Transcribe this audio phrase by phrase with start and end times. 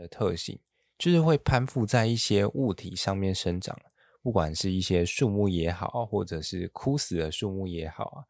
[0.00, 0.58] 的特性，
[0.98, 3.78] 就是会攀附在一些物体上面生长，
[4.22, 8.24] 不管是一些树木也好，或者是枯死的树木也好啊。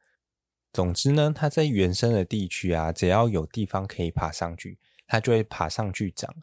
[0.73, 6.35] 总之呢，它在原生的地区啊，只要有地方可以爬上去，它就会爬上去长。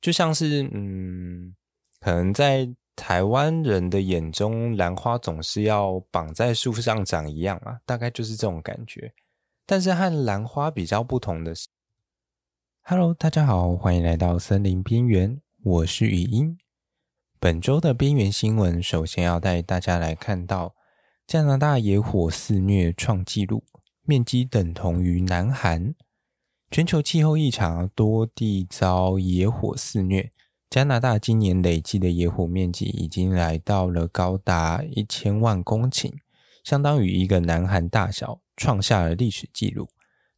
[0.00, 1.54] 就像是嗯，
[2.00, 9.12] 可能在台湾人的眼中，兰花总是要绑在树上长一样啊，大概就是这种感觉。
[9.64, 11.68] 但是和兰花比较不同的是
[12.88, 16.56] ，Hello，大家好，欢迎来到森林边缘，我是语音。
[17.40, 20.76] 本周的边缘新闻，首先要带大家来看到
[21.26, 23.64] 加拿大野火肆虐创纪录，
[24.02, 25.96] 面积等同于南韩。
[26.70, 30.30] 全球气候异常，多地遭野火肆虐。
[30.70, 36.12] 加拿大今年累计的野火面积已经来到了高达一千万公顷，
[36.62, 38.40] 相当于一个南韩大小。
[38.56, 39.88] 创下了历史记录。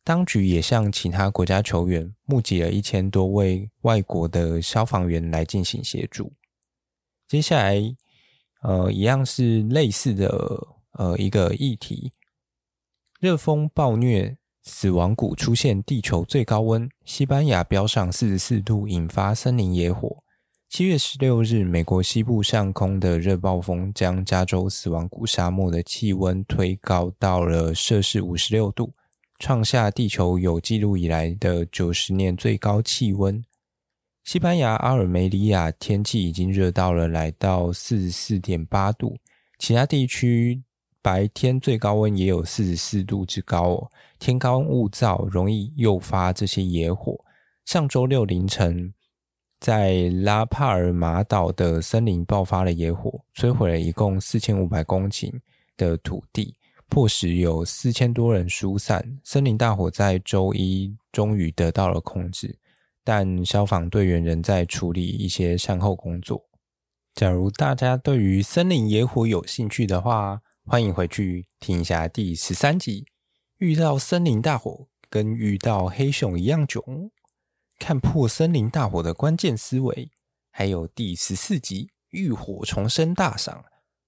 [0.05, 6.33] 当局也向其他国家求援，募集了一千多位外国的消防员来进行协助。
[7.29, 7.81] 接下来，
[8.63, 12.11] 呃，一样是类似的呃一个议题：
[13.21, 20.23] 热风暴虐，死亡谷出现地球最高温，西班牙飙上四十四度，引发森林野火。
[20.71, 28.93] 七月十六日，美国西部上空的热暴风将加州死亡谷沙漠的气温推高到了摄氏五十六度，
[29.39, 33.43] 创下地球有记录以来的九十年最高气温。
[34.25, 39.17] 西班牙阿尔梅里亚天气已经热到了来到四十四点八度，
[39.59, 40.63] 其他地区
[41.01, 43.91] 白天最高温也有四十四度之高哦。
[44.19, 47.17] 天高物燥，容易诱发这些野火。
[47.65, 48.93] 上周六凌晨，
[49.61, 55.33] 在拉帕尔马岛的森林爆发了野火，摧毁了一共四千五百公顷
[55.77, 56.55] 的土地，
[56.89, 59.19] 迫使有四千多人疏散。
[59.23, 62.59] 森林大火在周一终于得到了控制，
[63.05, 66.45] 但消防队员仍在处理一些善后工作。
[67.15, 73.07] 假如大家对于森林野火有兴趣的话，欢迎回去听一下第十三集。
[73.59, 77.11] 遇到森林大火，跟遇到黑熊一样囧。
[77.79, 80.11] 看破森林大火的关键思维，
[80.51, 83.65] 还有第十四集浴火重生大赏，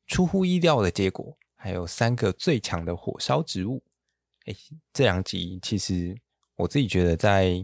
[0.07, 3.83] 出乎意料的结果，还有三个最强的火烧植物。
[4.47, 4.55] 哎，
[4.95, 6.17] 这两集其实
[6.57, 7.63] 我自己觉得在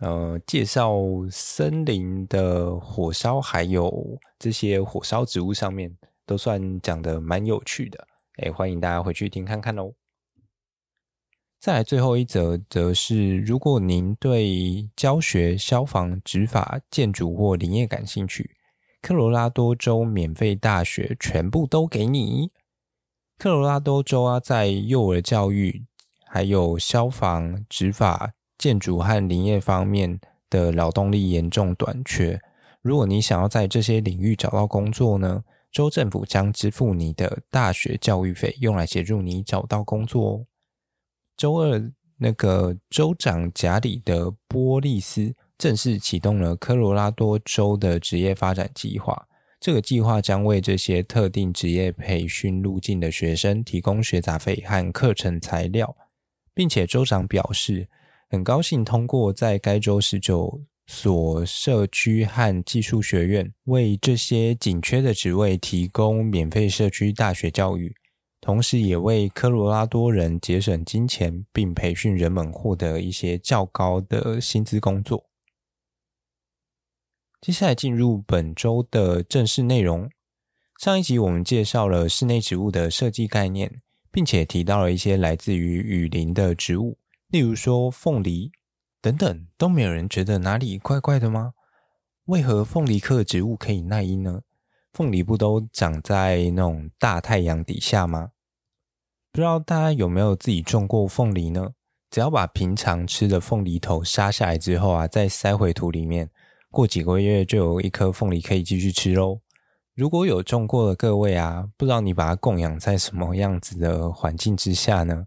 [0.00, 0.96] 呃介绍
[1.28, 8.06] 森林的火烧，还有这些火烧植物上面，都算讲得蛮有趣的。
[8.36, 9.92] 哎，欢迎大家回去听看看哦。
[11.58, 18.54] 再来最后一则，则是如果您对教学、消防、执法、建筑或林业感兴趣，
[19.00, 22.52] 科罗拉多州免费大学全部都给你。
[23.42, 25.84] 科罗拉多州啊，在幼儿教育、
[26.26, 32.40] 还有消防、执法、建筑和林业方面的劳动力严重短缺。
[32.82, 35.42] 如果你想要在这些领域找到工作呢，
[35.72, 40.46] 州政府将支付你的大学教育费，用来协助你找到工作哦。
[41.36, 49.26] 周二，那个州长贾里的波利斯正式启动了科罗拉多州的职业发展计划。
[49.64, 55.96] 这个计划将为这些特定职业培训路径的学生提供学杂费和课程材料，
[56.52, 57.88] 并且州长表示，
[58.28, 67.94] 很高兴通过在该州十九所社区和技术学院为这些紧缺的职位提供免费社区大学教育。
[68.40, 75.24] 同时，也为科罗拉多人节省金钱，并培训人们获得一些较高的薪资工作。
[77.42, 80.08] 接下来进入本周的正式内容。
[80.78, 83.80] 上一集我们介绍了室内植物的设计概念，
[84.12, 86.98] 并且提到了一些来自于雨林的植物，
[87.30, 88.52] 例如说凤梨
[89.00, 91.54] 等等，都没有人觉得哪里怪怪的吗？
[92.26, 94.42] 为何凤梨科的植物可以耐阴呢？
[94.92, 98.30] 凤梨不都长在那种大太阳底下吗？
[99.32, 101.72] 不知道大家有没有自己种过凤梨呢？
[102.08, 106.30] 只要把平常吃的凤梨头杀下来之后啊，再塞回土里面，
[106.72, 109.40] 过几个月就有一颗凤梨可以继续吃喽。
[109.94, 115.26] 如果有种过的各位啊，不知道你把它供养在什么样子的环境之下呢？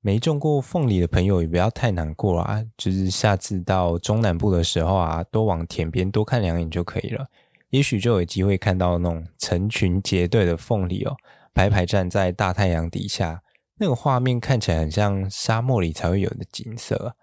[0.00, 7.26] 没种过凤梨的朋友也不要太难过啊，就是下次到中南部的时候啊，多往田边多看两眼就可以了。
[7.68, 11.14] 也许就有机会看到那种成群结队的凤梨哦，
[11.52, 13.42] 排排站在大太阳底下，
[13.76, 17.14] 那个画面看起来很像沙漠里才会有的景色。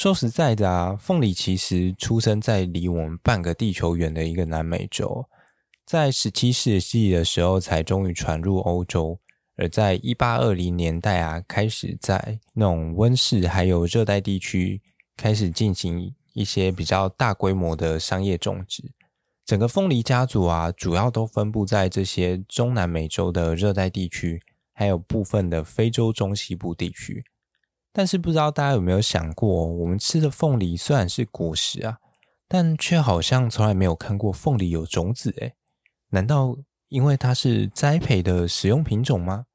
[0.00, 5.26] 说实在的啊，凤梨其实出生在离我们半个地球远的一个南美洲，
[5.84, 9.20] 在十七世纪的时候才终于传入欧洲，
[9.58, 14.80] 而在一八二零年代啊，开始在那种温室还有热带地区
[15.18, 16.14] 开始进行。
[16.32, 18.92] 一些比较大规模的商业种植。
[19.44, 24.40] 整个凤梨家族啊，主要都分布在这些中南美洲的热带地区，
[24.72, 27.22] 还有部分的非洲中西部地区。
[27.92, 31.98] 但是不知道大家有没有想过，我们吃的凤梨虽然是果实啊，
[32.46, 35.54] 但却好像从来没有看过凤梨有种子诶。
[36.10, 36.56] 难道
[36.88, 39.46] 因为它是栽培的食用品种吗？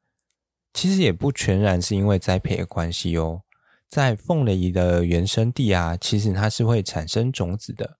[0.74, 3.42] 其实也不全然是因为栽培的关系哦。
[3.90, 7.98] 在凤梨的原生地啊，其实它是会产生种子的。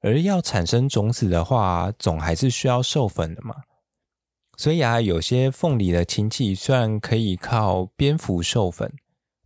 [0.00, 3.56] 而要产生种子的话，总还是需要授粉的嘛。
[4.56, 8.92] 所以啊，有些凤梨的亲戚虽然可以靠蝙蝠授粉，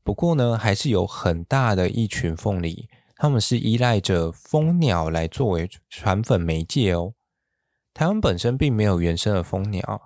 [0.04, 7.14] 不过呢，还是有很大的一群凤梨，他们是依赖着蜂鸟来作为传粉媒介哦。
[7.94, 10.02] 台湾本身并没有原生的蜂鸟，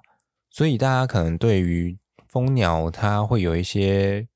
[0.51, 1.99] 所以大家可能对于
[2.29, 4.27] 蜂鸟它会有一些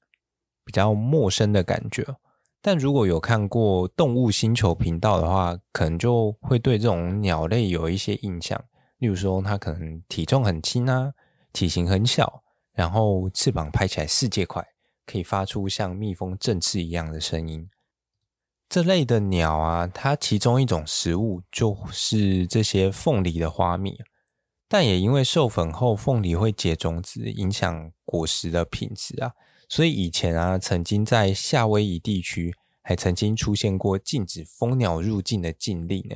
[0.64, 2.06] 比较陌生的感觉。
[2.62, 8.62] 但如果有看过动物星球频道的话，可能就会对这种鸟类有一些印象。
[8.98, 11.10] 例如说，它可能体重很轻啊，
[11.52, 12.42] 体型很小，
[12.74, 14.62] 然后翅膀拍起来世界快，
[15.10, 17.68] 可以发出像蜜蜂振翅一样的声音。
[18.68, 23.98] 这类的鸟啊，它其中一种食物就是这些凤梨的花蜜。
[24.68, 29.32] 但也因为授粉后凤梨会结种子，影响果实的品质啊。
[29.68, 36.14] 所以以前啊，曾经在夏威夷地区还曾经出现过禁止蜂鸟入境的禁令呢，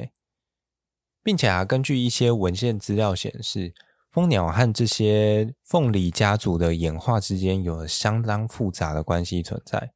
[1.25, 3.75] 并且啊，根据一些文献资料显示，
[4.14, 9.90] 蜂鸟和这些凤梨家族的演化之间有相当复杂的关系存在。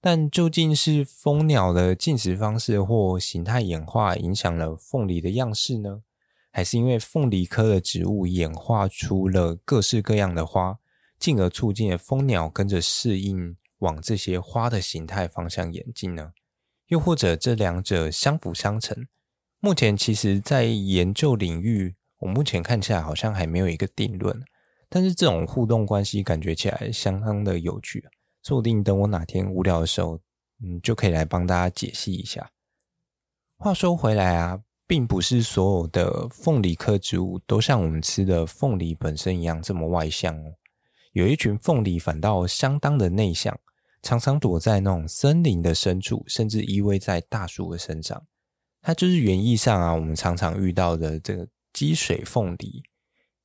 [0.00, 6.02] 但究竟是蜂鸟的进食方式或形态演化影响了凤梨的样式呢？
[6.52, 10.78] 还是因为凤梨科的植物演化出了各式各样的花？
[11.18, 16.32] 进而促进了蜂鸟跟着适应往这些花的形态方向演进呢？
[16.86, 19.08] 又或者这两者相辅相成？
[19.58, 24.42] 目前其实，在研究领域，我目前看起来好像还没有一个定论。
[24.88, 28.02] 但是这种互动关系感觉起来相当的有趣，
[28.42, 30.18] 说不定等我哪天无聊的时候，
[30.62, 32.50] 嗯，就可以来帮大家解析一下。
[33.58, 40.54] 话说回来啊，并不是所有的凤梨科植物都像我们吃的凤梨本身一样这么外向哦。
[41.12, 43.58] 有一群凤梨反倒相当的内向，
[44.02, 48.24] 常常躲在那种森林的深处，甚至依偎在大树的身上。
[48.80, 52.82] 它就是园艺上啊，我们常常遇到的这个积水凤梨。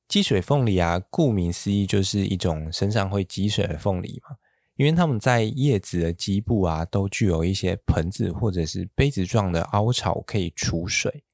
[0.08, 4.36] 积水凤梨啊，顾名思义就是一种身上会积水的凤梨嘛，
[4.76, 11.24] 因为它们在叶子的基部啊，都具有一些盆子或者是杯子状的凹槽可以储水。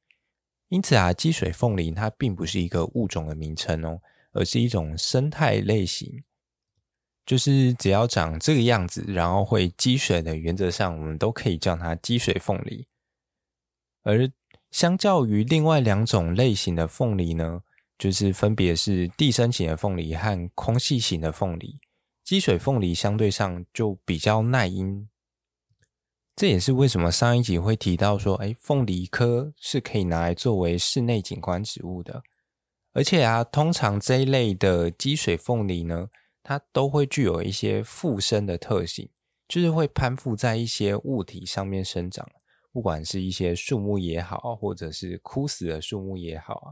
[0.71, 4.01] 因此啊，积水凤梨它并不是一个物种的名称哦。
[4.39, 6.23] 而是一种生态类型，
[7.25, 12.87] 就是只要长这个样子，然后会积水的，原则上我们都可以叫它积水凤梨。
[14.03, 14.31] 而
[14.71, 17.63] 相较于另外两种类型的凤梨呢，
[17.99, 21.77] 就是分别是地生型的凤梨和空气型的凤梨，
[22.23, 25.09] 积水凤梨相对上就比较耐阴。
[26.35, 32.23] 这也是为什么上一集会提到说，哎，凤梨科是可以拿来作为室内景观植物的。
[32.93, 36.09] 而且啊，通常这一类的积水凤梨呢，
[36.43, 39.09] 它都会具有一些附生的特性，
[39.49, 42.29] 就是会攀附在一些物体上面生长，
[42.77, 46.69] 不管是一些树木也好，或者是枯死的树木也好啊。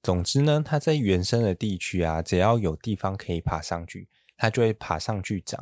[0.00, 5.60] 总之呢，它在原生的地区啊，只要有地方可以爬上去，它就会爬上去长。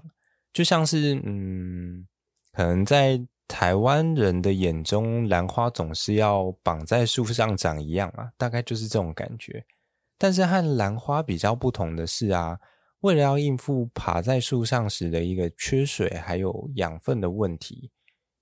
[0.53, 2.07] 就像是嗯，
[2.53, 9.65] 可能在台湾人的眼中，兰花总是要绑在树上长一样啊，大概就是这种感觉。
[10.19, 12.61] 但是和兰花比较不同的是啊，
[13.01, 17.91] 为了要应付爬在树上时的一个缺水还有养分的问题，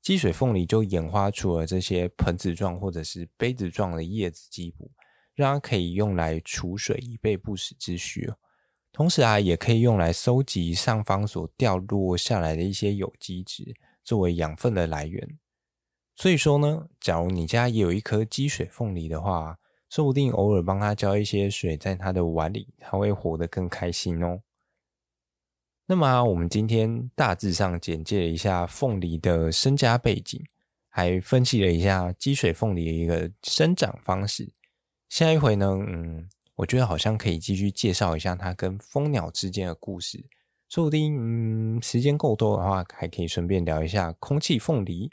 [0.02, 4.90] 积水凤梨就演化出了这些盆子状或者是杯子状的叶子基部，
[5.32, 8.28] 让它可以用来储水以备不时之需。
[8.90, 15.38] 同时啊，也可以用来收集上方所掉落下来的一些有机质，作为养分的来源。
[16.16, 19.56] 所以说呢，假如你家也有一颗积水凤梨的话，
[19.88, 24.40] 说不定偶尔帮它浇一些水在它的碗里，它会活得更开心哦。
[25.92, 30.42] 那么，我们今天大致上简介了一下凤梨的身家背景，
[30.88, 34.50] 还分析了一下积水凤梨的一个生长方式。
[35.10, 40.24] 下一回呢，嗯，我觉得好像可以继续介绍一下它跟蜂鸟之间的故事。
[40.70, 45.10] 说不定，嗯，时间够多的话，还可以顺便聊一下空气凤梨。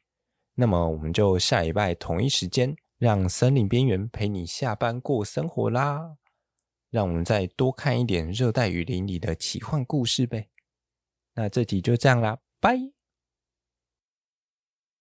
[0.56, 2.74] 那么，我们就下礼拜同一时间。
[2.98, 6.16] 让森林边缘陪你下班过生活啦！
[6.90, 10.48] 让我们再多看一点热带雨林里的奇幻故事呗。
[11.36, 12.99] 那这集就这样啦，拜。